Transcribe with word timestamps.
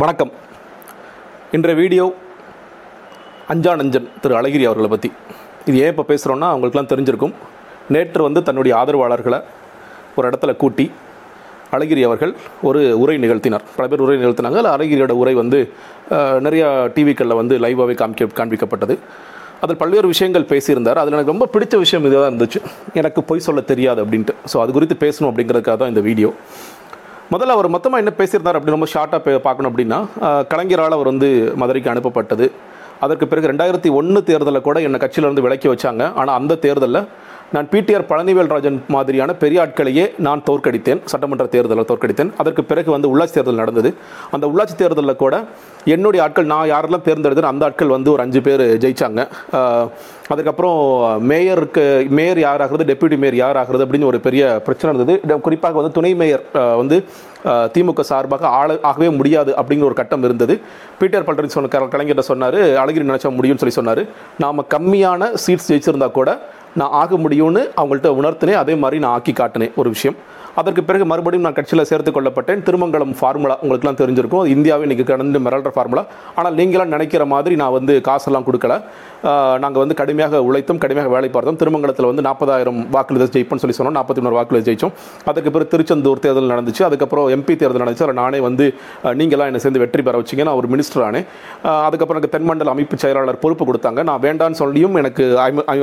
வணக்கம். 0.00 0.30
இன்றைய 1.56 1.76
வீடியோ 1.80 2.04
அஞ்சா 3.52 3.72
நஞ்சன் 3.80 4.06
திரு 4.22 4.34
அழகிரி 4.38 4.64
அவர்களை 4.68 4.88
பற்றி 4.92 5.08
இது 5.68 5.76
ஏன் 5.82 5.90
இப்போ 5.92 6.04
பேசுகிறோன்னா 6.10 6.48
அவங்களுக்குலாம் 6.52 6.88
தெரிஞ்சிருக்கும். 6.92 7.34
நேற்று 7.94 8.22
வந்து 8.26 8.40
தன்னுடைய 8.48 8.74
ஆதரவாளர்களை 8.80 9.40
ஒரு 10.16 10.24
இடத்துல 10.30 10.54
கூட்டி 10.62 10.86
அழகிரி 11.76 12.04
அவர்கள் 12.08 12.32
ஒரு 12.70 12.82
உரை 13.02 13.16
நிகழ்த்தினார். 13.24 13.66
பல 13.76 13.86
பேர் 13.92 14.04
உரை 14.06 14.16
நிகழ்த்தினாங்க. 14.22 14.58
அதில் 14.58 14.72
அழகிரியோட 14.76 15.16
உரை 15.22 15.34
வந்து 15.42 15.60
நிறையா 16.46 16.68
டிவிக்களில் 16.96 17.40
வந்து 17.42 17.56
லைவாகவே 17.66 17.96
காமிக்க 18.02 18.32
காண்பிக்கப்பட்டது. 18.40 18.96
அதில் 19.64 19.80
பல்வேறு 19.84 20.08
விஷயங்கள் 20.14 20.50
பேசியிருந்தார். 20.54 21.00
அதில் 21.04 21.16
எனக்கு 21.18 21.34
ரொம்ப 21.36 21.48
பிடிச்ச 21.56 21.76
விஷயம் 21.86 22.06
இதுதான் 22.10 22.30
இருந்துச்சு. 22.32 22.60
எனக்கு 23.02 23.22
பொய் 23.30 23.46
சொல்ல 23.50 23.62
தெரியாது 23.72 24.02
அப்படின்ட்டு. 24.04 24.36
ஸோ 24.52 24.58
அது 24.64 24.76
குறித்து 24.78 24.98
பேசணும் 25.06 25.30
அப்படிங்கிறதுக்காக 25.32 25.78
தான் 25.82 25.92
இந்த 25.94 26.04
வீடியோ. 26.10 26.30
முதல்ல 27.32 27.54
அவர் 27.56 27.66
மொத்தமாக 27.74 28.02
என்ன 28.02 28.12
பேசியிருந்தார் 28.18 28.56
அப்படி 28.58 28.72
ரொம்ப 28.74 28.86
ஷார்ட்டாக 28.92 29.40
பார்க்கணும் 29.46 29.70
அப்படின்னா 29.70 29.98
கலைஞரால் 30.52 30.96
அவர் 30.96 31.10
வந்து 31.12 31.28
மதுரைக்கு 31.60 31.90
அனுப்பப்பட்டது. 31.92 32.46
அதற்கு 33.04 33.26
பிறகு 33.30 33.50
ரெண்டாயிரத்தி 33.50 33.90
ஒன்று 33.98 34.20
தேர்தலில் 34.30 34.64
கூட 34.68 34.78
என்னை 34.86 34.98
கட்சியிலேருந்து 35.02 35.44
விலக்கி 35.44 35.68
வச்சாங்க. 35.72 36.02
ஆனால் 36.20 36.36
அந்த 36.40 36.58
தேர்தலில் 36.64 37.06
நான் 37.54 37.68
பிடிஆர் 37.70 38.04
பழனிவேல்ராஜன் 38.10 38.76
மாதிரியான 38.94 39.30
பெரிய 39.40 39.60
ஆட்களையே 39.62 40.04
நான் 40.26 40.42
தோற்கடித்தேன். 40.48 41.00
சட்டமன்ற 41.12 41.44
தேர்தலில் 41.54 41.88
தோற்கடித்தேன். 41.88 42.30
அதற்கு 42.40 42.62
பிறகு 42.70 42.90
வந்து 42.94 43.08
உள்ளாட்சி 43.12 43.34
தேர்தல் 43.36 43.60
நடந்தது. 43.62 43.90
அந்த 44.34 44.44
உள்ளாட்சி 44.50 44.74
தேர்தலில் 44.82 45.20
கூட 45.22 45.34
என்னுடைய 45.94 46.20
ஆட்கள் 46.24 46.50
நான் 46.52 46.70
யாரெல்லாம் 46.72 47.04
தேர்ந்தெடுத்தேன் 47.08 47.50
அந்த 47.52 47.64
ஆட்கள் 47.68 47.94
வந்து 47.96 48.12
ஒரு 48.14 48.22
அஞ்சு 48.24 48.42
பேர் 48.48 48.64
ஜெயித்தாங்க 48.84 49.24
அதுக்கப்புறம் 50.34 50.78
மேயருக்கு 51.30 51.84
மேயர் 52.18 52.40
யார் 52.44 52.62
ஆகிறது 52.64 52.86
டெப்யூட்டி 52.90 53.18
மேயர் 53.22 53.38
யார் 53.42 53.58
ஆகிறது 53.62 53.84
அப்படின்னு 53.86 54.10
ஒரு 54.10 54.20
பெரிய 54.26 54.44
பிரச்சனை 54.66 54.92
இருந்தது. 54.92 55.40
குறிப்பாக 55.46 55.78
வந்து 55.80 55.96
துணை 55.98 56.12
மேயர் 56.20 56.44
வந்து 56.82 56.98
திமுக 57.74 58.02
சார்பாக 58.12 58.46
ஆள 58.60 58.70
ஆகவே 58.90 59.08
முடியாது 59.18 59.50
அப்படிங்கிற 59.60 59.88
ஒரு 59.90 59.98
கட்டம் 60.00 60.24
இருந்தது. 60.28 60.54
பீட்டர் 61.00 61.26
பல்டரின் 61.28 61.54
சொன்ன 61.56 61.72
கலைஞர்கிட்ட 61.74 62.26
சொன்னார் 62.30 62.60
அழகிரி 62.84 63.08
நினைச்சா 63.10 63.34
முடியும்னு 63.40 63.62
சொல்லி 63.64 63.78
சொன்னார். 63.80 64.02
நாம் 64.44 64.66
கம்மியான 64.76 65.32
சீட்ஸ் 65.44 65.70
ஜெயிச்சிருந்தா 65.72 66.10
கூட 66.20 66.30
நான் 66.74 66.90
ஆக 66.90 67.16
முடியும்னு 67.16 67.62
அவங்கள்ட்ட 67.76 68.10
உணர்த்தினேன். 68.20 68.60
அதே 68.64 68.74
மாதிரி 68.74 69.00
நான் 69.00 69.12
ஆக்கி 69.12 69.32
காட்டினேன் 69.32 69.74
ஒரு 69.74 69.88
விஷயம். 69.88 70.16
அதற்கு 70.60 70.82
பிறகு 70.88 71.04
மறுபடியும் 71.10 71.46
நான் 71.46 71.56
கட்சியில் 71.58 71.86
சேர்த்து 71.90 72.10
கொள்ளப்பட்டேன். 72.16 72.60
திருமங்கலம் 72.68 73.14
ஃபார்முலா 73.18 73.56
உங்களுக்குலாம் 73.62 73.98
தெரிஞ்சிருக்கும். 74.00 74.40
அது 74.42 74.50
இந்தியாவே 74.56 74.84
இன்றைக்கி 74.86 75.06
கடந்து 75.10 75.40
மிரள்ற 75.46 75.70
ஃபார்முலா 75.76 76.04
ஆனால் 76.38 76.54
நீங்களாம் 76.60 76.92
நினைக்கிற 76.94 77.24
மாதிரி 77.34 77.56
நான் 77.62 77.74
வந்து 77.78 77.94
காசெல்லாம் 78.08 78.46
கொடுக்கல. 78.48 78.76
நாங்கள் 79.62 79.82
வந்து 79.82 79.96
கடுமையாக 80.00 80.42
உழைத்தும் 80.48 80.80
கடுமையாக 80.82 81.10
வேலை 81.14 81.28
பார்த்தோம். 81.34 81.58
திருமங்கலத்தில் 81.62 82.08
வந்து 82.10 82.22
நாற்பதாயிரம் 82.26 82.78
வாக்குகள் 82.94 83.32
ஜெயிப்போம்னு 83.34 83.62
சொல்லி 83.64 83.76
சொன்னோம். 83.78 83.96
நாற்பத்தி 83.98 84.22
மூணு 84.24 84.36
வாக்குகள் 84.38 84.64
ஜெயிச்சோம். 84.68 84.94
அதுக்கு 85.30 85.50
பிறகு 85.54 85.70
திருச்செந்தூர் 85.72 86.22
தேர்தல் 86.24 86.52
நடந்துச்சு. 86.54 86.82
அதுக்கப்புறம் 86.88 87.26
எம்பி 87.36 87.54
தேர்தல் 87.62 87.82
நடந்துச்சு. 87.82 88.04
அதில் 88.06 88.20
நானே 88.22 88.40
வந்து 88.48 88.66
நீங்களாம் 89.20 89.50
என்னை 89.50 89.60
சேர்ந்து 89.64 89.82
வெற்றி 89.84 90.04
பெற 90.08 90.16
வச்சிங்க. 90.22 90.44
நான் 90.48 90.58
ஒரு 90.60 90.70
மினிஸ்டர் 90.74 91.04
ஆனேன். 91.08 91.26
அதுக்கப்புறம் 91.88 92.20
எனக்கு 92.20 92.34
தென்மண்டல 92.36 92.72
அமைப்பு 92.74 92.98
செயலாளர் 93.04 93.40
பொறுப்பு 93.44 93.66
கொடுத்தாங்க. 93.70 94.02
நான் 94.10 94.22
வேண்டான்னு 94.26 94.60
சொல்லியும் 94.62 94.96
எனக்கு 95.02 95.24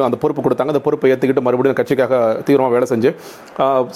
அந்த 0.08 0.20
பொறுப்பு 0.23 0.44
கொடுத்தாங்க. 0.48 0.73
அந்த 0.76 0.84
பொறுப்பை 0.88 1.12
ஏற்றுக்கிட்டு 1.14 1.45
மறுபடியும் 1.50 1.80
கட்சிக்காக 1.82 2.14
தீவிரமாக 2.50 2.73
வேலை 2.78 2.90
செஞ்சு 2.94 3.12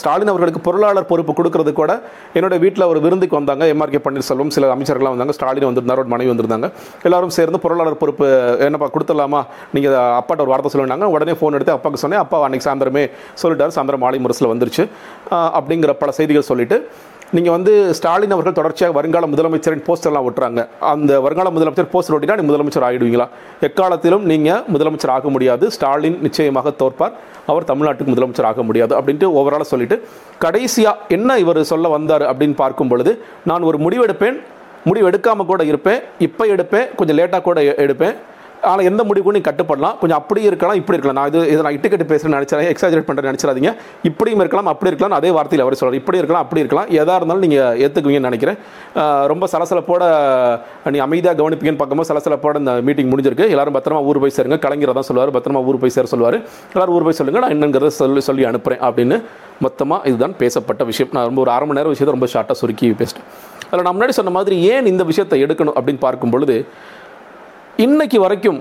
ஸ்டாலின் 0.02 0.34
அவர்களுக்கு 0.34 0.61
பொருளாளர் 0.67 1.08
பொறுப்பு 1.12 1.34
கொடுக்கறது 1.40 1.72
கூட 1.80 1.92
என்னோட 2.38 2.56
வீட்டில் 2.64 2.86
ஒரு 2.92 3.00
விருந்துக்கு 3.06 3.40
வந்தாங்க. 3.40 3.66
எம்ஆர்கே 3.73 4.02
பன்னீர்செல்வம். 4.08 4.54
சில 4.56 4.70
அமைச்சர்கள்லாம் 4.76 5.16
வந்தாங்க. 5.16 5.36
ஸ்டாலின் 5.38 5.68
வந்திருந்தார் 5.70 6.02
ஒரு 6.03 6.12
மனைவி 6.14 6.31
வந்திருந்தாங்க. 6.34 6.70
எல்லாரும் 7.09 7.36
சேர்ந்து 7.38 7.62
பொருளாளர் 7.66 8.02
பொறுப்பு 8.03 8.28
என்னப்பா 8.68 8.90
கொடுத்துடலாமா? 8.95 9.42
நீங்கள் 9.76 9.98
அப்பாட்ட 10.20 10.45
ஒரு 10.45 10.53
வார்த்தை 10.53 10.73
சொல்லுனாங்க. 10.76 11.08
உடனே 11.16 11.36
ஃபோன் 11.40 11.58
எடுத்து 11.59 11.76
அப்பாவுக்கு 11.78 12.03
சொன்னேன். 12.06 12.23
அப்பா 12.26 12.44
அன்னைக்கு 12.48 12.68
சாயந்தரமே 12.68 13.06
சொல்லிட்டார். 13.44 13.76
சாயந்தரம் 13.78 14.03
மாலை 14.06 14.20
முரசில் 14.26 14.52
வந்துருச்சு. 14.53 14.86
அப்படிங்கிற 15.59 15.94
பல 16.03 16.12
செய்திகள் 16.20 16.50
சொல்லிட்டு 16.52 16.78
நீங்கள் 17.32 17.52
வந்து 17.52 17.94
ஸ்டாலின் 17.94 18.32
அவர்கள் 18.32 18.54
தொடர்ச்சியாக 18.54 18.94
வருங்கால 18.94 19.28
முதலமைச்சரின் 19.28 19.84
போஸ்டர்லாம் 19.88 20.26
ஒட்டுறாங்க. 20.26 20.68
அந்த 20.80 21.22
வருங்கால 21.22 21.50
முதலமைச்சர் 21.50 21.94
போஸ்டர் 21.94 22.16
ஒட்டினா 22.16 22.42
நீ 22.42 22.54
முதலமைச்சர் 22.54 22.86
ஆகிடுவீங்களா? 22.88 23.28
எக்காலத்திலும் 23.62 24.24
நீங்கள் 24.24 24.64
முதலமைச்சர் 24.74 25.08
ஆக 25.08 25.30
முடியாது. 25.30 25.72
ஸ்டாலின் 25.72 26.20
நிச்சயமாக 26.22 26.70
தோற்பார். 26.80 27.14
அவர் 27.46 27.64
தமிழ்நாட்டுக்கு 27.64 28.14
முதலமைச்சர் 28.16 28.42
ஆக 28.42 28.64
முடியாது 28.64 29.02
அப்படின்ட்டு 29.02 29.24
ஓவராலாக 29.31 29.62
சொல்லிட்டு 29.64 29.97
கடைசியாக 30.38 30.97
என்ன 31.08 31.38
இவர் 31.38 31.64
சொல்ல 31.64 31.88
வந்தார் 31.88 32.22
அப்படின்னு 32.22 32.56
பார்க்கும் 32.56 32.88
பொழுது 32.88 33.14
நான் 33.46 33.62
ஒரு 33.62 33.78
முடிவெடுப்பேன் 33.78 34.40
முடிவு 34.84 35.09
எடுக்காமல் 35.09 35.46
கூட 35.46 35.63
இருப்பேன் 35.63 36.00
இப்போ 36.19 36.46
எடுப்பேன் 36.46 36.96
கொஞ்சம் 36.96 37.18
லேட்டாக 37.18 37.42
கூட 37.42 37.63
எ- 37.63 37.75
எடுப்பேன் 37.78 38.16
ஆனால் 38.70 38.86
எந்த 38.90 39.02
முடிவுக்கும் 39.10 39.36
நீ 39.38 39.42
கட்டுப்படலாம். 39.48 39.96
கொஞ்சம் 40.02 40.20
அப்படி 40.22 40.42
இருக்கலாம் 40.50 40.78
இப்படி 40.80 40.96
இருக்கலாம். 40.98 41.18
நான் 41.20 41.30
இது 41.32 41.40
இதை 41.52 41.62
நான் 41.66 41.76
இட்டுக்கட்டு 41.78 42.06
பேசுகிறேன் 42.12 42.36
நினச்சேன் 42.38 42.72
எக்ஸாஜரேட் 42.74 43.08
பண்ணுறேன் 43.08 43.30
நினச்சிடாதீங்க. 43.32 43.72
இப்படியும் 44.10 44.42
இருக்கலாம் 44.44 44.70
அப்படி 44.74 44.90
இருக்கலாம். 44.92 45.16
அதே 45.20 45.30
வார்த்தையில் 45.38 45.64
அவர் 45.66 45.76
சொல்கிறார் 45.80 46.00
இப்படி 46.02 46.20
இருக்கலாம் 46.22 46.44
அப்படி 46.46 46.62
இருக்கலாம். 46.64 46.88
எதாக 47.02 47.18
இருந்தாலும் 47.20 47.44
நீங்கள் 47.46 47.78
ஏற்றுக்குவீங்கன்னு 47.86 48.30
நினைக்கிறேன். 48.32 48.58
ரொம்ப 49.32 49.48
சலசலப்போட 49.54 50.04
நீ 50.96 51.00
அமைதியாக 51.08 51.38
கவனிப்பீங்கன்னு 51.42 51.82
பார்க்கும்போது 51.82 52.12
சலசலப்போட 52.12 52.62
இந்த 52.64 52.76
மீட்டிங் 52.90 53.12
முடிஞ்சிருக்கு. 53.14 53.48
எல்லாரும் 53.56 53.78
பத்திரமா 53.78 54.02
ஊர் 54.12 54.22
போய் 54.26 54.36
சேருங்க. 54.38 54.60
கலைஞரை 54.68 54.96
தான் 55.00 55.10
சொல்லுவார். 55.10 55.34
பத்திரமா 55.38 55.64
ஊர் 55.72 55.82
போய் 55.84 55.96
சேர 55.98 56.08
சொல்லுவார். 56.14 56.40
எல்லாரும் 56.76 56.96
ஊர் 56.98 57.08
போய் 57.10 57.20
சொல்லுங்கள் 57.22 57.46
நான் 57.46 57.56
என்னங்கிறத 57.58 57.94
சொல்லி 58.02 58.24
சொல்லி 58.30 58.46
அனுப்புகிறேன் 58.52 58.84
அப்படின்னு 58.90 59.18
மொத்தமாக 59.68 60.10
இதுதான் 60.12 60.38
பேசப்பட்ட 60.44 60.84
விஷயம். 60.92 61.12
நான் 61.18 61.28
ரொம்ப 61.30 61.42
ஒரு 61.46 61.54
அரை 61.58 61.66
மணி 61.68 61.80
நேரம் 61.80 61.94
விஷயத்தை 61.96 62.16
ரொம்ப 62.18 62.30
ஷார்ட்டாக 62.34 62.60
சுருக்கி 62.62 62.88
பேசிட்டேன். 63.02 63.28
அதில் 63.70 63.86
நான் 63.88 63.96
முன்னாடி 63.98 64.16
சொன்ன 64.22 64.32
மாதிரி 64.38 64.56
ஏன் 64.74 64.90
இந்த 64.94 65.04
விஷயத்தை 65.12 65.38
எடுக்கணும் 65.46 65.78
அப்படின்னு 65.80 66.04
பார்க்கும் 66.08 66.34
பொழுது 67.72 67.84
இன்னைக்கு 67.86 68.18
வரைக்கும் 68.24 68.59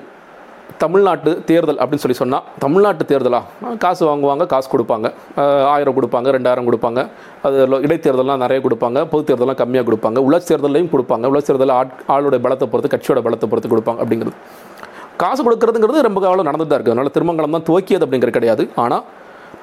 தமிழ்நாட்டு 0.82 1.30
தேர்தல் 1.48 1.78
அப்படின்னு 1.82 2.02
சொல்லி 2.02 2.18
சொன்னால் 2.20 2.44
தமிழ்நாட்டு 2.62 3.04
தேர்தலா? 3.10 3.40
காசு 3.84 4.02
வாங்குவாங்க 4.08 4.44
காசு 4.52 4.68
கொடுப்பாங்க. 4.74 5.06
ஆயிரம் 5.72 5.96
கொடுப்பாங்க 5.98 6.28
ரெண்டாயிரம் 6.36 6.68
கொடுப்பாங்க. 6.68 7.00
அது 7.46 7.56
இடைத்தேர்தலாம் 7.56 7.84
இடைத்தேர்தல்லாம் 7.86 8.42
நிறைய 8.44 8.60
கொடுப்பாங்க 8.66 8.98
பொது 9.12 9.24
தேர்தலாம் 9.30 9.58
கம்மியாக 9.62 9.86
கொடுப்பாங்க. 9.88 10.18
உள்ளாட்சி 10.26 10.48
தேர்தலையும் 10.52 10.92
கொடுப்பாங்க. 10.94 11.24
உள்ளாட்சி 11.30 11.50
தேர்தலில் 11.50 11.76
ஆட் 11.78 11.92
ஆளுடைய 12.14 12.40
பலத்தை 12.46 12.68
பொறுத்து 12.72 12.92
கட்சியோட 12.94 13.22
பலத்தை 13.26 13.48
பொறுத்து 13.52 13.72
கொடுப்பாங்க 13.74 14.00
அப்படிங்கிறது. 14.04 14.36
காசு 15.22 15.40
கொடுக்கறதுங்கிறது 15.46 16.06
ரொம்ப 16.08 16.20
காலம் 16.26 16.48
நடந்துட்டு 16.50 16.72
தான் 16.72 16.80
இருக்குது 16.80 16.96
அதனால் 16.96 17.16
திருமங்கலம் 17.16 17.56
தான் 17.58 17.66
துவக்கியது 17.70 18.04
அப்படிங்கிறது 18.06 18.38
கிடையாது. 18.38 18.64
ஆனால் 18.84 19.04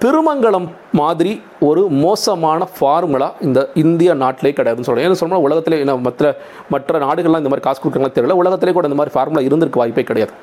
திருமங்கலம் 0.01 0.65
மாதிரி 0.99 1.31
ஒரு 1.67 1.83
மோசமான 2.01 2.65
ஃபார்முலா 2.73 3.27
இந்த 3.47 3.59
இந்திய 3.83 4.09
நாட்டிலே 4.23 4.51
கிடையாதுன்னு 4.57 4.87
சொல்கிறேன் 4.87 5.07
ஏன்னு 5.07 5.19
சொன்னால் 5.21 5.45
உலகத்திலே 5.45 5.77
என்ன 5.83 5.93
மற்ற 6.07 6.33
மற்ற 6.73 6.99
நாடுகள்லாம் 7.05 7.41
இந்த 7.43 7.51
மாதிரி 7.51 7.65
காசு 7.67 7.79
கொடுக்குறாங்களா 7.81 8.15
தெரியல. 8.17 8.35
உலகத்திலே 8.41 8.73
கூட 8.77 8.87
இந்த 8.89 8.99
மாதிரி 8.99 9.13
ஃபார்முலா 9.15 9.43
இருந்திருக்கு 9.47 9.81
வாய்ப்பே 9.81 10.03
கிடையாது. 10.09 10.33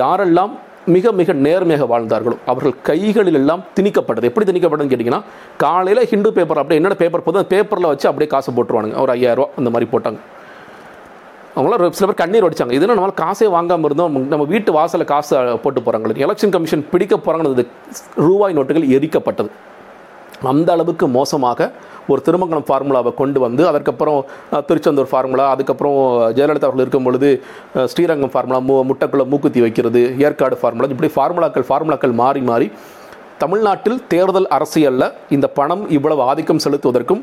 யாரெல்லாம் 0.00 0.54
மிக 0.94 1.12
மிக 1.18 1.32
நேர்மையாக 1.46 1.88
வாழ்ந்தார்களோ 1.92 2.36
அவர்கள் 2.52 2.74
கைகளில் 2.88 3.38
எல்லாம் 3.40 3.64
திணிக்கப்பட்டது 3.76 4.30
எப்படி 4.30 4.46
திணிக்கப்பட்டதுன்னு 4.50 4.94
கேட்டிங்கன்னா 4.94 5.22
காலையில் 5.64 6.08
ஹிந்து 6.12 6.32
பேப்பர் 6.38 6.60
அப்படியே 6.62 6.80
என்னென்ன 6.80 7.00
பேப்பர் 7.02 7.26
போதும் 7.28 7.50
பேப்பரில் 7.52 7.90
வச்சு 7.92 8.08
அப்படியே 8.10 8.30
காசு 8.36 8.52
போட்டுருவானுங்க. 8.56 8.96
ஒரு 9.04 9.14
ஐயாயிரம் 9.16 9.40
ரூபா 9.42 9.60
அந்த 9.60 9.70
மாதிரி 9.74 9.88
போட்டாங்க. 9.94 10.20
அவங்களாம் 11.56 11.90
சில 11.90 12.12
பேர் 12.12 12.14
கண்ணீர் 12.14 12.44
வடிச்சாங்க. 12.44 12.70
இதுனா 12.70 12.92
நம்மளால் 12.94 13.20
காசே 13.20 13.48
வாங்காமல் 13.48 13.84
இருந்தோம். 13.84 14.26
நம்ம- 14.26 14.44
வீட்டு 14.44 14.72
வாசலில் 14.72 15.06
காசு 15.06 15.58
போட்டு 15.62 15.80
போகிறாங்களே 15.80 16.24
எலெக்ஷன் 16.24 16.48
கமிஷன் 16.48 16.86
பிடிக்க 16.90 17.16
போகிறாங்கிறது 17.16 17.66
ரூபாய் 18.14 18.56
நோட்டுகள் 18.56 18.94
எரிக்கப்பட்டது. 18.96 19.48
அந்த 20.42 20.72
அளவுக்கு 20.72 21.08
மோசமாக 21.08 21.72
ஒரு 22.08 22.22
திருமங்கலம் 22.24 22.64
ஃபார்முலாவை 22.68 23.14
கொண்டு 23.14 23.40
வந்து 23.40 23.66
அதற்கப்புறம் 23.66 24.24
திருச்செந்தூர் 24.66 25.08
ஃபார்முலா 25.08 25.48
அதுக்கப்புறம் 25.48 26.20
ஜெயலலிதா 26.34 26.64
அவர்கள் 26.64 26.78
இருக்கும் 26.78 27.02
பொழுது 27.02 27.42
ஸ்ரீரங்கம் 27.84 28.30
ஃபார்முலா 28.30 28.60
மூ 28.60 28.86
முட்டைக்குள்ளே 28.86 29.26
மூக்குத்தி 29.26 29.60
வைக்கிறது 29.60 30.14
ஏற்காடு 30.18 30.56
ஃபார்முலா 30.56 30.88
இப்படி 30.88 31.12
ஃபார்முலாக்கள் 31.16 31.64
ஃபார்முலாக்கள் 31.68 32.12
மாறி 32.12 32.40
மாறி 32.40 32.72
தமிழ்நாட்டில் 33.38 34.06
தேர்தல் 34.06 34.48
அரசியலில் 34.48 35.12
இந்த 35.30 35.46
பணம் 35.46 35.90
இவ்வளவு 35.90 36.22
ஆதிக்கம் 36.22 36.60
செலுத்துவதற்கும் 36.64 37.22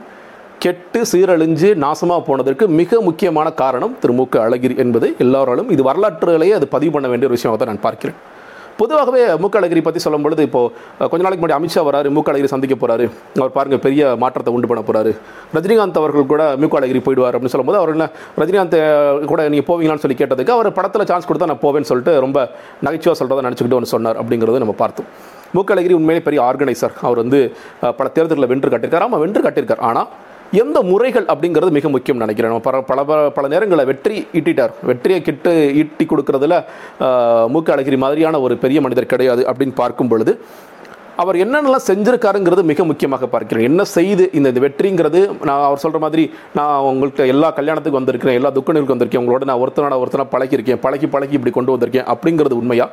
கெட்டு 0.63 0.99
சீரழிஞ்சு 1.11 1.69
நாசமாக 1.83 2.21
போனதற்கு 2.25 2.65
மிக 2.79 2.99
முக்கியமான 3.05 3.47
காரணம் 3.61 3.93
திரு 4.01 4.13
மு 4.17 4.23
க. 4.33 4.35
அழகிரி 4.47 4.75
என்பது 4.83 5.07
எல்லாராலும் 5.23 5.69
இது 5.75 5.81
வரலாற்றிலேயே 5.87 6.53
அது 6.57 6.65
பதிவு 6.73 6.91
பண்ண 6.95 7.07
வேண்டிய 7.11 7.27
ஒரு 7.29 7.35
விஷயமாக 7.37 7.57
தான் 7.59 7.69
நான் 7.71 7.85
பார்க்கிறேன். 7.85 8.17
பொதுவாகவே 8.79 9.21
மு 9.43 9.47
க. 9.53 9.55
அழகிரி 9.59 9.81
பற்றி 9.85 10.01
சொல்லும் 10.03 10.23
பொழுது 10.25 10.43
இப்போ 10.47 10.61
கொஞ்ச 11.11 11.21
நாளைக்கு 11.25 11.41
முன்னாடி 11.43 11.57
அமித்ஷா 11.57 11.81
வராரு 11.87 12.11
மு 12.17 12.21
க. 12.27 12.31
அழகிரி 12.33 12.51
சந்திக்க 12.53 12.77
போகிறாரு 12.83 13.05
அவர் 13.41 13.55
பாருங்கள் 13.57 13.83
பெரிய 13.85 14.11
மாற்றத்தை 14.23 14.53
உண்டு 14.55 14.69
பண்ண 14.71 14.83
போகிறாரு 14.89 15.11
ரஜினிகாந்த் 15.57 15.99
அவர்கள் 16.01 16.29
கூட 16.33 16.45
மு 16.63 16.69
க. 16.73 16.79
அழகிரி 16.81 17.01
போயிடுவார் 17.07 17.35
அப்படின்னு 17.35 17.55
சொல்லும்போது 17.55 17.81
அவர் 17.81 17.93
என்ன 17.95 18.07
ரஜினிகாந்த் 18.43 18.79
கூட 19.33 19.41
நீங்கள் 19.53 19.69
போவீங்களான்னு 19.71 20.05
சொல்லி 20.05 20.19
கேட்டதுக்கு 20.23 20.55
அவர் 20.57 20.71
படத்தில் 20.79 21.09
சான்ஸ் 21.11 21.29
கொடுத்தா 21.31 21.51
நான் 21.53 21.63
போவேன்னு 21.67 21.91
சொல்லிட்டு 21.91 22.15
ரொம்ப 22.27 22.39
நகைச்சுவாக 22.87 23.17
சொல்கிறத 23.21 23.47
நினச்சிக்கிட்டு 23.49 23.79
ஒன்று 23.81 23.93
சொன்னார் 23.97 24.19
அப்படிங்கிறத 24.23 24.63
நம்ம 24.65 24.75
பார்த்தோம். 24.83 25.07
மு 25.55 25.63
க. 25.63 25.73
அழகிரி 25.77 25.95
உண்மையிலே 26.01 26.25
பெரிய 26.29 26.41
ஆர்கனைசர் 26.49 26.97
அவர் 27.07 27.21
வந்து 27.25 27.41
பல 27.99 28.07
தேர்தலில் 28.17 28.51
வென்று 28.53 28.71
கட்டியிருக்கார். 28.73 29.07
ஆமாம் 29.07 29.23
வென்று 29.25 29.41
கட்டியிருக்கார். 29.47 29.85
ஆனால் 29.91 30.09
எந்த 30.51 30.81
முறைகள் 30.81 31.25
அப்படிங்கிறது 31.25 31.69
மிக 31.69 31.89
முக்கியம் 31.89 32.19
நினைக்கிறேன். 32.19 32.51
நம்ம 32.51 32.59
பல 32.59 32.81
பல 32.81 33.03
பல- 33.03 33.29
பல 33.29 33.47
நேரங்களில் 33.47 33.85
வெற்றி 33.85 34.27
ஈட்டிட்டார். 34.33 34.69
வெற்றியை 34.83 35.21
கிட்டு 35.21 35.75
ஈட்டி 35.75 36.05
கொடுக்கறதுல 36.05 36.55
மூக்க 37.53 37.69
அழகிரி 37.69 37.97
மாதிரியான 37.97 38.39
ஒரு 38.39 38.57
பெரிய 38.57 38.81
மனிதர் 38.81 39.05
கிடையாது 39.05 39.45
அப்படின்னு 39.45 39.71
பார்க்கும் 39.75 40.07
பொழுது 40.07 40.39
அவர் 41.15 41.35
என்னென்னலாம் 41.35 41.87
செஞ்சுருக்காருங்கிறது 41.87 42.63
மிக 42.63 42.83
முக்கியமாக 42.83 43.27
பார்க்கிறேன். 43.27 43.63
என்ன 43.63 43.83
செய்து 43.83 44.29
இந்த 44.33 44.49
இந்த 44.49 44.59
வெற்றிங்கிறது 44.59 45.43
நான் 45.43 45.63
அவர் 45.63 45.77
சொல்கிற 45.77 46.03
மாதிரி 46.03 46.33
நான் 46.55 46.81
உங்கள்கிட்ட 46.81 47.27
எல்லா 47.27 47.49
கல்யாணத்துக்கு 47.49 47.97
வந்திருக்கிறேன் 47.97 48.35
எல்லா 48.35 48.51
துக்கனுக்கு 48.51 48.95
வந்திருக்கேன் 48.95 49.23
உங்களோட 49.23 49.43
நான் 49.43 49.59
ஒருத்தனோட 49.59 49.95
ஒருத்தனா 50.03 50.27
பழகியிருக்கேன் 50.31 50.81
பழகி 50.81 51.07
பழகி 51.07 51.33
இப்படி 51.33 51.53
கொண்டு 51.53 51.77
வந்திருக்கேன் 51.77 52.15
அப்படிங்கிறது 52.15 52.53
உண்மையா? 52.53 52.89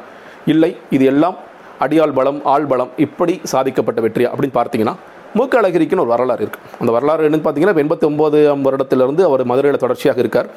இல்லை 0.46 0.76
இது 0.90 1.04
எல்லாம் 1.04 1.36
அடியாள் 1.80 2.12
பலம் 2.12 2.40
ஆள் 2.44 2.64
பலம் 2.64 2.88
இப்படி 2.96 3.40
சாதிக்கப்பட்ட 3.42 4.00
வெற்றியா 4.00 4.30
அப்படின்னு 4.30 4.54
பார்த்தீங்கன்னா 4.54 4.94
மூக்க 5.36 5.54
அழகிரிக்குன்னு 5.60 6.04
ஒரு 6.04 6.12
வரலாறு 6.14 6.42
இருக்குது 6.44 6.76
அந்த 6.80 6.90
வரலாறு 6.96 7.26
என்னன்னு 7.28 7.46
பார்த்தீங்கன்னா 7.46 7.82
எண்பத்தி 7.84 8.06
ஒம்பது 8.10 8.38
வருடத்திலிருந்து 8.66 9.22
அவர் 9.28 9.42
மதுரையில் 9.50 9.82
தொடர்ச்சியாக 9.84 10.22
இருக்கார். 10.24 10.48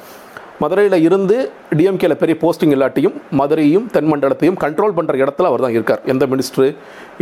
மதுரையில் 0.62 0.96
இருந்து 1.08 1.36
டிஎம்கேல 1.78 2.14
பெரிய 2.22 2.36
போஸ்டிங் 2.42 2.74
இல்லாட்டியும் 2.76 3.14
மதுரையும் 3.40 3.86
தென் 3.94 4.10
மண்டலத்தையும் 4.12 4.58
கண்ட்ரோல் 4.64 4.96
பண்ணுற 4.98 5.14
இடத்துல 5.24 5.50
அவர் 5.52 5.64
தான் 5.66 5.76
இருக்கார். 5.78 6.02
எந்த 6.14 6.24
மினிஸ்ட்ரு 6.32 6.66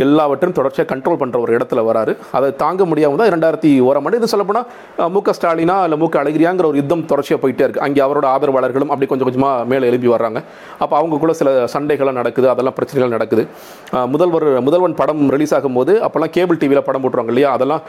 எல்லாவற்றையும் 0.04 0.54
தொடர்ச்சியாக 0.58 0.88
கண்ட்ரோல் 0.92 1.18
பண்ணுற 1.20 1.38
ஒரு 1.44 1.52
இடத்துல 1.56 1.80
வராரு. 1.88 2.12
அதை 2.36 2.48
தாங்க 2.62 2.84
முடியாமல் 2.90 3.20
தான் 3.20 3.30
ரெண்டாயிரத்தி 3.34 3.70
ஓராம் 3.88 4.06
ஆண்டு 4.06 4.18
இது 4.20 4.30
சொல்லப்போனால் 4.32 5.10
மு 5.14 5.20
க 5.26 5.34
ஸ்டாலினா 5.38 5.76
இல்லை 5.86 5.98
மு 6.02 6.08
க 6.14 6.18
அழகிரியாங்கிற 6.22 6.66
ஒரு 6.70 6.78
யுத்தம் 6.80 7.04
தொடர்ச்சியாக 7.12 7.40
போயிட்டே 7.44 7.64
இருக்குது 7.66 7.84
அங்கே 7.86 8.02
அவரோட 8.06 8.26
ஆதரவாளர்களும் 8.34 8.92
அப்படி 8.94 9.08
கொஞ்சம் 9.12 9.28
கொஞ்சமாக 9.28 9.64
மேலே 9.72 9.88
எழுப்பி 9.90 10.10
வர்றாங்க. 10.14 10.40
அப்போ 10.82 10.94
அவங்க 11.00 11.18
கூட 11.24 11.34
சில 11.40 11.50
சண்டைகள்லாம் 11.74 12.18
நடக்குது 12.20 12.50
அதெல்லாம் 12.54 12.76
பிரச்சனைகள் 12.78 13.14
நடக்குது. 13.16 13.44
முதல்வர் 14.14 14.48
முதல்வன் 14.68 14.98
படம் 15.02 15.24
ரிலீஸ் 15.36 15.56
ஆகும்போது 15.60 15.94
அப்போல்லாம் 16.08 16.34
கேபிள் 16.38 16.60
டிவியில் 16.64 16.86
படம் 16.90 17.04
போட்டுருவாங்க 17.04 17.34
இல்லையா? 17.34 17.52
அதெல்லாம் 17.58 17.82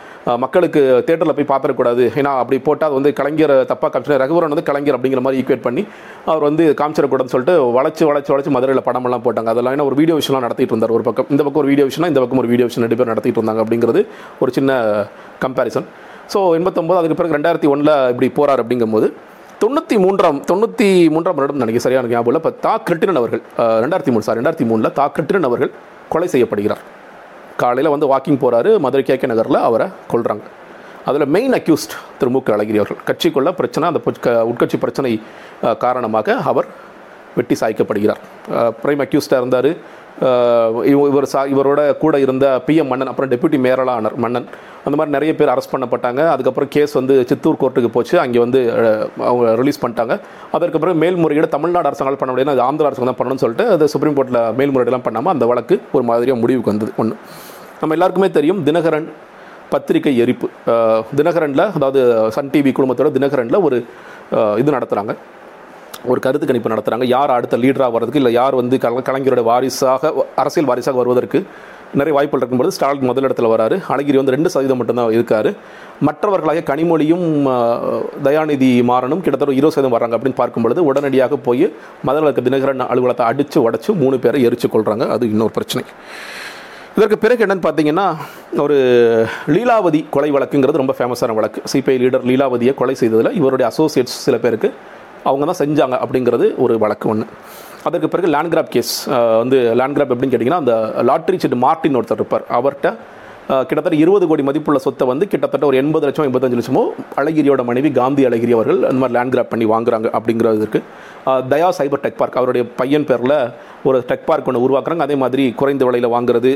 மக்களுக்கு 0.46 0.84
தேட்டரில் 1.10 1.38
போய் 1.40 1.52
பார்த்துடக்கூடாது. 1.54 2.06
ஏன்னா 2.22 2.34
அப்படி 2.44 2.60
போட்டால் 2.70 2.90
அது 2.90 3.00
வந்து 3.02 3.14
கலைஞர் 3.22 3.56
தப்பாக 3.74 3.92
காமிச்சு 3.94 4.22
ரகுவரன் 4.26 4.56
வந்து 4.56 4.68
கலைஞர் 4.72 4.98
அப்படிங்கிற 5.00 5.24
மாதிரி 5.28 5.40
ஈக்குவேட் 5.42 5.66
பண்ணி 5.68 5.84
அவர் 6.32 6.44
வந்து 6.50 6.64
காமிச்சிடக்கூடாதுன்னு 6.82 7.34
சொல்லிட்டு 7.36 7.56
வளைச்சு 7.78 8.04
வளைச்சு 8.10 8.34
வளைச்சு 8.34 8.54
மதுரையில் 8.56 8.86
படமெல்லாம் 8.90 9.24
போட்டாங்க. 9.26 9.50
அதெல்லாம் 9.56 9.88
ஒரு 9.90 9.98
வீடியோ 10.02 10.18
விஷயம்லாம் 10.20 10.46
நடத்திட்டு 10.48 10.74
இருந்தார் 10.76 10.96
ஒரு 11.00 11.06
பக்கம். 11.10 11.28
இந்த 11.34 11.42
பக்கம் 11.46 11.62
ஒரு 11.64 11.72
வீடியோ 11.72 11.88
விஷயம் 11.90 12.12
இந்த 12.14 12.22
பக்கம் 12.24 12.42
ஒரு 12.44 12.52
வீடியோ 12.54 12.68
விஷயம் 12.70 12.86
ரெண்டு 12.88 13.00
பேர் 13.02 13.12
நடத்திட்டு 13.14 13.40
இருந்தாங்க 13.42 13.64
அப்படிங்கிறது 13.66 14.04
ஒரு 14.44 14.54
சின்ன 14.60 14.80
கம்பேரிசன் 15.44 15.90
ஸோ 16.34 16.40
எண்பத்தொம்போது 16.58 17.00
அதுக்கு 17.00 17.20
பிறகு 17.20 17.36
ரெண்டாயிரத்தி 17.38 17.70
ஒன்றில் 17.74 17.94
இப்படி 18.14 18.28
போகிறார் 18.38 18.62
அப்படிங்கும்போது 18.64 19.08
தொண்ணூற்றி 19.64 19.96
மூன்றாம் 20.04 20.38
தொண்ணூற்றி 20.50 20.88
மூன்றாம் 21.16 21.38
வருடம் 21.40 21.62
நினைக்க 21.64 21.80
சரியான 21.86 22.10
ஞாபகம் 22.14 22.32
இல்லை. 22.32 22.42
இப்போ 22.44 22.52
தா. 22.66 22.72
கிருட்டினன் 22.88 23.20
அவர்கள் 23.22 23.42
ரெண்டாயிரத்தி 23.84 24.14
மூணு 24.14 24.26
சார் 24.28 24.38
ரெண்டாயிரத்தி 24.40 24.68
மூணில் 24.70 24.94
தா. 25.00 25.06
கிருட்டினன் 25.16 25.48
அவர்கள் 25.50 25.72
கொலை 26.14 26.28
செய்யப்படுகிறார். 26.34 26.82
காலையில் 27.62 27.94
வந்து 27.94 28.08
வாக்கிங் 28.12 28.40
போகிறாரு 28.44 28.70
மதுரை 28.86 29.04
கேகே 29.10 29.28
நகரில் 29.32 29.60
அவரை 29.68 29.88
கொல்றாங்க. 30.14 30.46
அதில் 31.10 31.32
மெயின் 31.36 31.56
அக்யூஸ்ட் 31.60 31.94
திரு 32.20 32.32
மு 32.36 32.40
க 32.48 32.56
அழகிரி 32.58 32.80
அவர்கள். 32.82 33.00
கட்சிக்குள்ள 33.10 33.50
பிரச்சனை 33.60 33.88
அந்த 33.92 34.02
உட்கட்சி 34.52 34.78
பிரச்சனை 34.84 35.12
காரணமாக 35.86 36.36
அவர் 36.52 36.68
வெட்டி 37.38 37.56
சாய்க்கப்படுகிறார். 37.62 38.22
பிரைம் 38.84 39.04
அக்யூஸ்டாக 39.06 39.42
இருந்தார். 39.42 39.72
இவர் 40.92 41.28
சா 41.32 41.40
இவரோட 41.52 41.82
கூட 42.02 42.16
இருந்த 42.24 42.46
பிஎம் 42.66 42.90
மன்னன் 42.92 43.10
அப்புறம் 43.12 43.30
டெப்யூட்டி 43.32 43.60
மேயரலானர் 43.66 44.16
மன்னன். 44.24 44.48
அந்த 44.86 44.96
மாதிரி 44.98 45.14
நிறைய 45.16 45.32
பேர் 45.40 45.52
அரெஸ்ட் 45.54 45.74
பண்ணப்பட்டாங்க. 45.74 46.22
அதுக்கப்புறம் 46.34 46.70
கேஸ் 46.76 46.94
வந்து 47.00 47.16
சித்தூர் 47.30 47.60
கோர்ட்டுக்கு 47.62 47.90
போச்சு. 47.96 48.16
அங்கே 48.24 48.40
வந்து 48.44 48.60
அவங்க 49.30 49.56
ரிலீஸ் 49.62 49.82
பண்ணிட்டாங்க. 49.84 50.16
அதற்கு 50.58 50.82
பிறகு 50.84 51.00
மேல்முறையீடு 51.04 51.50
தமிழ்நாடு 51.56 51.90
அரசாங்கம் 51.92 52.22
பண்ண 52.24 52.34
முடியாது 52.34 52.56
அது 52.56 52.66
ஆந்திர 52.68 52.90
அரசாங்கம் 52.90 53.12
தான் 53.12 53.20
பண்ணணும்னு 53.22 53.44
சொல்லிட்டு 53.46 53.68
அது 53.76 53.92
சுப்ரீம் 53.94 54.18
கோர்ட்டில் 54.20 54.42
மேல்முறையீடுலாம் 54.60 55.08
பண்ணாமல் 55.08 55.34
அந்த 55.36 55.48
வழக்கு 55.52 55.78
ஒரு 55.98 56.06
மாதிரியாக 56.12 56.42
முடிவுக்கு 56.44 56.74
வந்தது. 56.74 56.94
ஒன்று 57.04 57.18
நம்ம 57.82 57.96
எல்லாருக்குமே 57.98 58.30
தெரியும் 58.40 58.62
தினகரன் 58.70 59.10
பத்திரிகை 59.74 60.14
எரிப்பு. 60.24 60.48
தினகரனில் 61.20 61.66
அதாவது 61.78 62.02
சன் 62.38 62.54
டிவி 62.54 62.74
குழுமத்தோட 62.78 63.12
தினகரனில் 63.18 63.64
ஒரு 63.68 63.80
இது 64.62 64.76
நடத்துகிறாங்க 64.78 65.14
ஒரு 66.12 66.20
கருத்து 66.26 66.46
கணிப்பு 66.50 66.72
நடத்துகிறாங்க 66.74 67.06
யார் 67.16 67.32
அடுத்த 67.36 67.56
லீடராக 67.64 67.94
வர்றதுக்கு 67.96 68.22
இல்லை 68.22 68.32
யார் 68.40 68.56
வந்து 68.60 68.76
கல 68.86 69.02
கலைஞரோட 69.10 69.42
வாரிசாக 69.50 70.12
அரசியல் 70.42 70.70
வாரிசாக 70.70 70.98
வருவதற்கு 71.00 71.40
நிறைய 72.00 72.14
வாய்ப்புகள் 72.16 72.42
இருக்கும்போது 72.42 72.74
ஸ்டாலின் 72.76 73.10
முதலிடத்தில் 73.10 73.50
வராரு. 73.54 73.76
அழகிரி 73.94 74.18
வந்து 74.20 74.34
ரெண்டு 74.36 74.52
சதவீதம் 74.54 74.80
மட்டும்தான் 74.82 75.16
இருக்கார். 75.18 75.50
மற்றவர்களாக 76.08 76.64
கனிமொழியும் 76.70 77.26
தயாநிதி 78.28 78.70
மாறனும் 78.92 79.24
கிட்டத்தட்ட 79.26 79.58
இருபது 79.60 79.76
சதவீதம் 79.76 79.98
வராங்க 79.98 80.18
அப்படின்னு 80.18 80.40
பார்க்கும் 80.42 80.66
பொழுது 80.66 80.82
உடனடியாக 80.90 81.40
போய் 81.48 81.66
மதுரை 82.10 82.32
தினகரன் 82.48 82.86
அலுவலகத்தை 82.92 83.28
அடித்து 83.32 83.60
உடச்சி 83.68 83.98
மூணு 84.04 84.18
பேரை 84.26 84.42
எரிச்சு 84.50 84.70
கொள்கிறாங்க 84.76 85.08
அது 85.16 85.30
இன்னொரு 85.34 85.54
பிரச்சனை. 85.58 85.84
இதற்கு 86.96 87.18
பிறகு 87.24 87.44
என்னன்னு 87.46 87.66
பார்த்தீங்கன்னா 87.66 88.06
ஒரு 88.64 88.78
லீலாவதி 89.56 90.00
கொலை 90.16 90.30
வழக்குங்கிறது 90.36 90.82
ரொம்ப 90.82 90.94
ஃபேமஸான 90.98 91.36
வழக்கு. 91.38 91.60
சிபிஐ 91.72 91.96
லீடர் 92.04 92.26
லீலாவதியை 92.30 92.74
கொலை 92.80 92.96
செய்ததில் 93.02 93.30
இவருடைய 93.40 93.66
அசோசியேட்ஸ் 93.72 94.18
சில 94.26 94.38
பேருக்கு 94.46 94.70
அவங்க 95.30 95.46
தான் 95.50 95.60
செஞ்சாங்க 95.62 95.96
அப்படிங்கிறது 96.04 96.46
ஒரு 96.64 96.74
வழக்கு 96.84 97.08
ஒன்று 97.12 97.28
அதற்கு 97.88 98.08
பிறகு 98.14 98.28
லேண்ட்கிராப் 98.36 98.74
கேஸ் 98.76 98.94
வந்து 99.42 99.58
லேண்ட்கிராப் 99.80 100.12
எப்படின்னு 100.14 100.34
கேட்டிங்கன்னா 100.34 100.62
அந்த 100.64 100.76
லாட்ரி 101.10 101.38
செட் 101.44 101.58
மார்ட்டின் 101.66 101.98
ஒருத்தர் 102.00 102.22
இருப்பார். 102.22 102.46
அவர்கிட்ட 102.58 102.90
கிட்டத்தட்ட 103.52 103.98
இருபது 104.02 104.26
கோடி 104.28 104.44
மதிப்புள்ள 104.48 104.80
சொத்தை 104.80 105.06
வந்து 105.08 105.26
கிட்டத்தட்ட 105.32 105.66
ஒரு 105.70 105.78
எண்பது 105.82 106.06
லட்சம் 106.08 106.28
எண்பத்தஞ்சு 106.28 106.58
லட்சமோ 106.60 106.84
அழகிரியோட 107.22 107.62
மனைவி 107.70 107.90
காந்தி 107.92 108.22
அழகிரி 108.28 108.54
அவர்கள் 108.58 108.80
அந்த 108.90 109.00
மாதிரி 109.02 109.16
லேண்ட் 109.18 109.34
கிராப் 109.36 109.52
பண்ணி 109.54 109.66
வாங்குறாங்க 109.74 110.08
அப்படிங்கிறதுக்கு 110.18 110.80
தயா 111.52 111.70
சைபர் 111.80 112.04
டெக் 112.06 112.20
பார்க் 112.22 112.38
அவருடைய 112.42 112.64
பையன் 112.80 113.08
பேரில் 113.10 113.36
ஒரு 113.88 113.98
டெக் 114.10 114.26
பார்க் 114.30 114.48
ஒன்று 114.50 114.64
உருவாக்குறாங்க. 114.68 115.06
அதே 115.08 115.16
மாதிரி 115.24 115.46
குறைந்த 115.62 115.86
விலையில் 115.88 116.14
வாங்குறது 116.16 116.52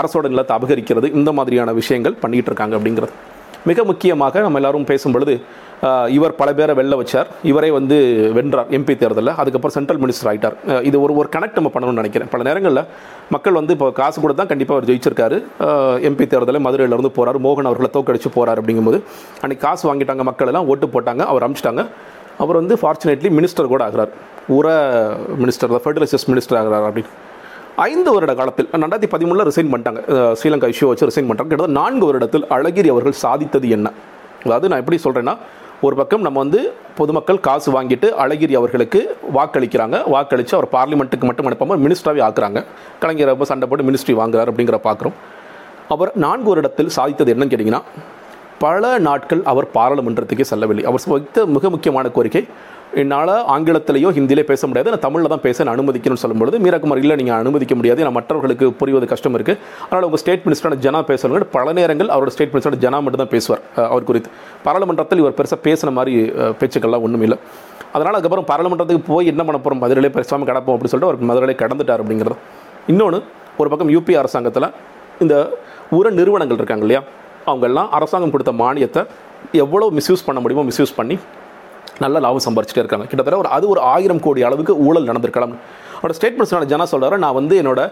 அரசோட 0.00 0.26
நிலத்தை 0.34 0.54
அபகரிக்கிறது 0.58 1.10
இந்த 1.20 1.32
மாதிரியான 1.38 1.72
விஷயங்கள் 1.80 2.16
பண்ணிகிட்டு 2.22 2.50
இருக்காங்க 2.52 2.76
அப்படிங்கிறது. 2.78 3.14
மிக 3.70 3.84
முக்கியமாக 3.90 4.40
நம்ம 4.46 4.58
எல்லாரும் 4.60 4.88
பேசும் 4.90 5.14
பொழுது 5.14 5.34
இவர் 6.16 6.34
பல 6.38 6.50
பேரை 6.58 6.74
வெளில 6.78 6.94
வச்சார். 7.00 7.28
இவரே 7.50 7.68
வந்து 7.76 7.96
வென்றார் 8.36 8.70
எம்பி 8.76 8.94
தேர்தலில். 9.00 9.32
அதுக்கப்புறம் 9.40 9.74
சென்ட்ரல் 9.76 10.00
மினிஸ்டர் 10.02 10.28
ஆகிட்டார் 10.30 10.56
இது 10.88 10.96
ஒரு 11.04 11.12
ஒரு 11.20 11.28
கனெக்ட் 11.34 11.58
நம்ம 11.58 11.70
பண்ணணும்னு 11.74 12.00
நினைக்கிறேன். 12.02 12.30
பல 12.34 12.44
நேரங்களில் 12.48 12.82
மக்கள் 13.34 13.58
வந்து 13.60 13.74
இப்போ 13.76 13.88
காசு 14.00 14.18
கூட 14.24 14.34
தான் 14.40 14.50
கண்டிப்பாக 14.52 14.76
அவர் 14.76 14.88
ஜெயிச்சிருக்காரு. 14.90 15.38
எம்பி 16.08 16.26
தேர்தலில் 16.32 16.64
மதுரையிலேருந்து 16.66 17.12
போகிறார் 17.18 17.38
மோகன் 17.46 17.68
அவர்களை 17.70 17.90
தோக்கடிச்சு 17.96 18.30
போகிறார் 18.38 18.60
அப்படிங்கும்போது 18.62 19.00
அன்னைக்கு 19.42 19.64
காசு 19.66 19.84
வாங்கிட்டாங்க 19.90 20.24
மக்கள் 20.30 20.50
எல்லாம் 20.52 20.68
ஓட்டு 20.72 20.88
போட்டாங்க 20.96 21.24
அவர் 21.34 21.46
அமிச்சிட்டாங்க. 21.48 21.84
அவர் 22.44 22.60
வந்து 22.60 22.74
ஃபார்ச்சுனேட்லி 22.80 23.30
மினிஸ்டர் 23.38 23.72
கூட 23.74 23.82
ஆகிறார். 23.88 24.10
உர 24.56 24.66
மினிஸ்டர் 25.42 25.72
தான் 25.76 25.84
ஃபர்டிலைசர்ஸ் 25.86 26.26
மினிஸ்டர் 26.32 26.58
ஆகிறார் 26.62 26.86
அப்படின்னு. 26.88 27.12
ஐந்து 27.88 28.10
வருட 28.16 28.32
காலத்தில் 28.40 28.68
ரெண்டாயிரத்தி 28.82 29.10
பதிமூணில் 29.14 29.48
ரிசைன் 29.50 29.70
பண்ணிட்டாங்க. 29.72 30.02
ஸ்ரீலங்கா 30.40 30.68
இஷ்யூ 30.74 30.88
வச்சு 30.90 31.08
ரிசைன் 31.10 31.26
பண்ணிட்டாங்க. 31.28 31.52
கிட்டத்தட்ட 31.52 31.80
நான்கு 31.80 32.04
வருடத்தில் 32.10 32.46
அழகிரி 32.56 32.90
அவர்கள் 32.94 33.16
சாதித்தது 33.24 33.70
என்ன? 33.78 33.88
அதாவது 34.46 34.68
நான் 34.70 34.82
எப்படி 34.82 34.98
சொல்கிறேன்னா 35.04 35.34
ஒரு 35.84 35.96
பக்கம் 35.96 36.22
நம்ம 36.26 36.38
வந்து 36.38 36.60
பொதுமக்கள் 36.98 37.40
காசு 37.46 37.70
வாங்கிட்டு 37.72 38.08
அழகிரி 38.22 38.54
அவர்களுக்கு 38.60 39.00
வாக்களிக்கிறாங்க. 39.34 39.96
வாக்களித்து 40.14 40.54
அவர் 40.58 40.68
பார்லிமெண்ட்டுக்கு 40.76 41.26
மட்டும் 41.28 41.48
அனுப்பாமல் 41.48 41.82
மினிஸ்டராகவே 41.84 42.22
ஆக்குறாங்க. 42.26 42.64
கலைஞர் 43.00 43.30
ரொம்ப 43.32 43.44
சண்டை 43.44 43.68
போட்டு 43.68 43.86
மினிஸ்ட்ரி 43.88 44.14
வாங்குறாரு 44.20 44.50
அப்படிங்கிற 44.52 44.78
பார்க்குறோம் 44.88 45.16
அவர் 45.88 46.12
நான்கு 46.24 46.48
வருடத்தில் 46.50 46.94
சாதித்தது 46.96 47.32
என்னன்னு 47.34 47.52
கேட்டிங்கன்னா 47.52 47.82
பல 48.58 48.98
நாட்கள் 49.06 49.42
அவர் 49.52 49.66
பாராளுமன்றத்துக்கே 49.74 50.46
செல்லவில்லை. 50.50 50.84
அவர் 50.84 51.02
வைத்த 51.06 51.46
மிக 51.56 51.70
முக்கியமான 51.70 52.08
கோரிக்கை 52.08 52.42
என்னால் 53.00 53.32
ஆங்கிலத்திலேயோ 53.54 54.08
ஹிந்தியிலே 54.16 54.44
பேச 54.50 54.62
முடியாது. 54.68 54.88
நான் 54.92 55.02
தமிழில் 55.06 55.30
தான் 55.32 55.42
பேச 55.46 55.64
நான் 55.66 55.74
அனுமதிக்கணும்னு 55.76 56.22
சொல்லும்பொழுது 56.22 56.56
மீராகுமார் 56.64 57.00
இல்லை 57.02 57.14
நீங்கள் 57.20 57.38
அனுமதிக்க 57.42 57.74
முடியாது. 57.78 58.00
நான் 58.06 58.16
மற்றவர்களுக்கு 58.18 58.66
புரிவது 58.80 59.06
கஷ்டம் 59.12 59.36
இருக்குது 59.38 59.58
அதனால் 59.86 60.06
உங்கள் 60.08 60.22
ஸ்டேட் 60.22 60.44
மினிஸ்டரான 60.46 60.78
ஜனா 60.86 61.00
பேசுவாங்க 61.10 61.48
பல 61.56 61.72
நேரங்கள் 61.78 62.10
அவரோட 62.14 62.32
ஸ்டேட் 62.36 62.52
மினிஸ்டர் 62.54 62.78
ஜனா 62.84 63.00
மட்டும் 63.06 63.22
தான் 63.22 63.32
பேசுவார். 63.36 63.62
அவர் 63.92 64.08
குறித்து. 64.10 64.30
பாராளுமன்றத்தில் 64.66 65.22
இவர் 65.24 65.36
பெருசாக 65.40 65.60
பேசின 65.68 65.92
மாதிரி 65.98 66.14
பேச்சுக்கள்லாம் 66.60 67.04
ஒன்றும் 67.08 67.26
இல்லை. 67.28 67.38
அதனால் 67.94 68.16
அதுக்கப்புறம் 68.16 68.48
பாராளுமன்றத்துக்கு 68.52 69.04
போய் 69.12 69.30
என்ன 69.32 69.42
பண்ண 69.48 69.58
போகிறோம் 69.58 69.82
மதுரையிலே 69.84 70.12
பேசாமல் 70.18 70.48
கிடப்போம் 70.50 70.74
அப்படின்னு 70.76 70.94
சொல்லிட்டு 70.94 71.10
அவர் 71.12 71.30
மதுரையிலே 71.30 71.56
கடந்துட்டார் 71.62 72.02
அப்படிங்கிறது. 72.04 72.38
இன்னொன்று 72.92 73.20
ஒரு 73.60 73.68
பக்கம் 73.72 73.90
யூபி 73.96 74.14
அரசாங்கத்தில் 74.22 74.68
இந்த 75.24 75.34
உர 75.98 76.06
நிறுவனங்கள் 76.20 76.58
இருக்காங்க 76.60 76.84
இல்லையா? 76.86 77.02
அவங்கெல்லாம் 77.50 77.90
அரசாங்கம் 77.96 78.32
கொடுத்த 78.34 78.52
மானியத்தை 78.62 79.02
எவ்வளோ 79.64 79.88
மிஸ்யூஸ் 79.98 80.24
பண்ண 80.28 80.38
முடியுமோ 80.44 80.64
மிஸ்யூஸ் 80.70 80.94
பண்ணி 81.00 81.16
நல்ல 82.04 82.16
லாபம் 82.24 82.44
சம்பாரிச்சிட்டே 82.46 82.82
இருக்காங்க. 82.82 83.06
கிட்டத்தட்ட 83.10 83.38
ஒரு 83.42 83.50
அது 83.56 83.66
ஒரு 83.74 83.80
ஆயிரம் 83.94 84.22
கோடி 84.26 84.40
அளவுக்கு 84.48 84.72
ஊழல் 84.86 85.08
நடந்திருக்கலாம். 85.10 85.54
அவரோட 85.98 86.14
ஸ்டேட்மெண்ட்ஸ் 86.18 86.72
ஜனா 86.72 86.86
சொல்கிறார் 86.92 87.22
நான் 87.24 87.36
வந்து 87.40 87.54
என்னோட 87.62 87.82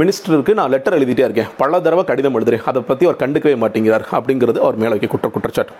மினிஸ்டருக்கு 0.00 0.52
நான் 0.60 0.70
லெட்டர் 0.74 0.96
எழுதிட்டே 0.98 1.24
இருக்கேன். 1.28 1.50
பல 1.62 1.80
தடவை 1.86 2.04
கடிதம் 2.10 2.36
எழுதுறேன். 2.38 2.64
அதை 2.70 2.80
பற்றி 2.90 3.06
அவர் 3.08 3.20
கண்டுக்கவே 3.22 3.56
மாட்டேங்கிறார். 3.64 4.06
அப்படிங்கிறது 4.18 4.58
அவர் 4.66 4.78
மேலே 4.82 4.92
வைக்க 4.94 5.08
குற்ற 5.14 5.28
குற்றச்சாட்டு. 5.36 5.74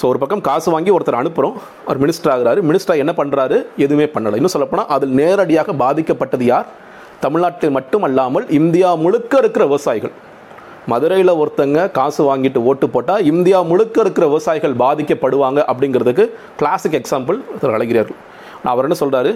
ஸோ 0.00 0.06
ஒரு 0.10 0.18
பக்கம் 0.22 0.42
காசு 0.48 0.68
வாங்கி 0.74 0.90
ஒருத்தர் 0.96 1.20
அனுப்புகிறோம் 1.22 1.56
அவர் 1.86 1.98
மினிஸ்டர் 2.04 2.32
ஆகிறாரு. 2.34 2.60
மினிஸ்டர் 2.68 3.00
என்ன 3.04 3.12
பண்ணுறாரு 3.20 3.56
எதுவுமே 3.84 4.06
பண்ணலை. 4.14 4.36
இன்னும் 4.40 4.54
சொல்லப்போனால் 4.56 4.90
அதில் 4.96 5.14
நேரடியாக 5.20 5.72
பாதிக்கப்பட்டது 5.84 6.46
யார்? 6.52 6.68
தமிழ்நாட்டில் 7.24 7.74
மட்டுமல்லாமல் 7.78 8.46
இந்தியா 8.58 8.90
முழுக்க 9.04 9.32
இருக்கிற 9.42 9.64
விவசாயிகள். 9.70 10.14
மதுரையில் 10.90 11.38
ஒருத்தங்க 11.42 11.78
காசு 11.98 12.22
வாங்கிட்டு 12.28 12.60
ஓட்டு 12.70 12.86
போட்டால் 12.94 13.24
இந்தியா 13.30 13.58
முழுக்க 13.70 13.96
இருக்கிற 14.04 14.26
விவசாயிகள் 14.32 14.74
பாதிக்கப்படுவாங்க 14.82 15.60
அப்படிங்கிறதுக்கு 15.70 16.24
கிளாசிக் 16.60 16.98
எக்ஸாம்பிள் 17.00 17.38
திரு 17.62 17.74
அழகிரியார்கள் 17.78 18.18
அவர் 18.72 18.86
என்ன 18.88 18.98
சொல்கிறாரு 19.02 19.32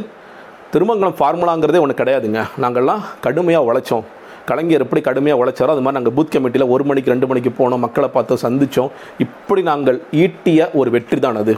திருமங்கலம் 0.74 1.16
ஃபார்முலாங்கிறதே 1.18 1.80
ஒன்று 1.84 2.00
கிடையாதுங்க. 2.00 2.40
நாங்கள்லாம் 2.62 3.02
கடுமையாக 3.24 3.68
உழைச்சோம். 3.68 4.04
கலைஞர் 4.48 4.84
எப்படி 4.84 5.00
கடுமையாக 5.08 5.40
உழைச்சாரோ 5.42 5.74
அது 5.74 5.82
மாதிரி 5.84 5.98
நாங்கள் 5.98 6.14
பூத் 6.16 6.32
கமிட்டியில் 6.34 6.70
ஒரு 6.74 6.84
மணிக்கு 6.88 7.12
ரெண்டு 7.12 7.26
மணிக்கு 7.30 7.50
போனோம். 7.60 7.82
மக்களை 7.84 8.08
பார்த்து 8.16 8.42
சந்தித்தோம் 8.46 8.90
இப்படி 9.24 9.62
நாங்கள் 9.70 9.98
ஈட்டிய 10.24 10.66
ஒரு 10.80 10.90
வெற்றி 10.96 11.18
தான் 11.26 11.38
அது. 11.42 11.54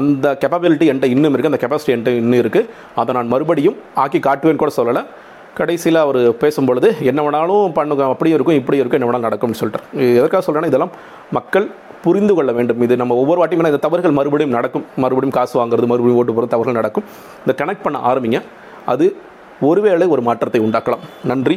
அந்த 0.00 0.34
கெப்பாபிலிட்டி 0.42 0.88
என்கிட்ட 0.90 1.08
இன்னும் 1.14 1.34
இருக்குது 1.34 1.52
அந்த 1.52 1.60
கெப்பாசிட்டி 1.62 1.94
என்கிட்ட 1.94 2.22
இன்னும் 2.22 2.40
இருக்குது 2.42 2.68
அதை 3.00 3.14
நான் 3.18 3.32
மறுபடியும் 3.34 3.78
ஆக்கி 4.02 4.20
காட்டுவேன்னு 4.28 4.62
கூட 4.64 4.72
சொல்லலை. 4.78 5.02
கடைசியில் 5.60 5.98
அவர் 6.04 6.20
பேசும்பொழுது 6.42 6.88
என்ன 7.10 7.20
வேணாலும் 7.26 7.72
பண்ணுங்க 7.78 8.02
அப்படியும் 8.12 8.36
இருக்கும் 8.38 8.58
இப்படியும் 8.60 8.82
இருக்கும் 8.84 9.00
என்ன 9.00 9.10
வேணாலும் 9.10 9.28
நடக்கும்னு 9.28 9.60
சொல்லிட்டு 9.60 10.08
எதற்காக 10.18 10.42
சொல்கிறேன்னா 10.46 10.70
இதெல்லாம் 10.72 10.92
மக்கள் 11.38 11.66
புரிந்து 12.04 12.34
கொள்ள 12.36 12.50
வேண்டும். 12.58 12.82
இது 12.86 12.94
நம்ம 13.00 13.14
ஒவ்வொரு 13.22 13.38
வாட்டியும் 13.40 13.70
இந்த 13.72 13.80
தவறுகள் 13.86 14.16
மறுபடியும் 14.18 14.54
நடக்கும். 14.56 14.84
மறுபடியும் 15.04 15.36
காசு 15.38 15.54
வாங்குறது 15.60 15.88
மறுபடியும் 15.92 16.20
ஓட்டு 16.20 16.34
போகிறது 16.36 16.52
தவறுகள் 16.54 16.80
நடக்கும். 16.80 17.06
இந்த 17.44 17.52
கனெக்ட் 17.60 17.84
பண்ண 17.86 17.98
ஆரம்பிங்க. 18.10 18.40
அது 18.92 19.06
ஒருவேளை 19.68 20.06
ஒரு 20.14 20.22
மாற்றத்தை 20.28 20.60
உண்டாக்கலாம். 20.66 21.04
நன்றி. 21.30 21.56